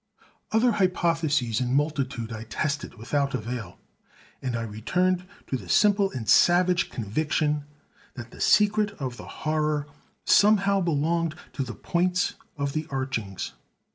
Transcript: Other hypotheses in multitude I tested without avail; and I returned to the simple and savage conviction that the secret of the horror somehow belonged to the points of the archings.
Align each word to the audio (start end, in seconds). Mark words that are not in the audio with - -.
Other 0.51 0.71
hypotheses 0.71 1.61
in 1.61 1.75
multitude 1.75 2.33
I 2.33 2.45
tested 2.45 2.95
without 2.95 3.35
avail; 3.35 3.77
and 4.41 4.55
I 4.55 4.63
returned 4.63 5.25
to 5.45 5.57
the 5.57 5.69
simple 5.69 6.09
and 6.09 6.27
savage 6.27 6.89
conviction 6.89 7.65
that 8.15 8.31
the 8.31 8.41
secret 8.41 8.95
of 8.99 9.17
the 9.17 9.27
horror 9.27 9.85
somehow 10.25 10.81
belonged 10.81 11.35
to 11.53 11.61
the 11.61 11.75
points 11.75 12.33
of 12.57 12.73
the 12.73 12.87
archings. 12.89 13.51